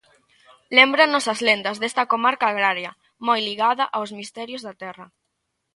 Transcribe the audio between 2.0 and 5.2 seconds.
comarca agraria, moi ligada aos misterios da terra.